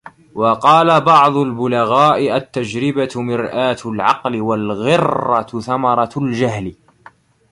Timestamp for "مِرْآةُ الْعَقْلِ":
3.15-4.41